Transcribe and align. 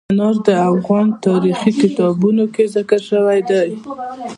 انار 0.11 0.35
د 0.45 0.47
افغان 0.73 1.07
تاریخ 1.25 1.57
په 1.65 1.71
کتابونو 1.81 2.43
کې 2.53 2.63
ذکر 2.75 2.99
شوی 3.09 3.39
دي. 3.49 3.67